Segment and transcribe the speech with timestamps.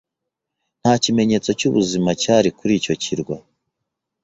[0.81, 3.37] Nta kimenyetso cy'ubuzima cyari kuri icyo kirwa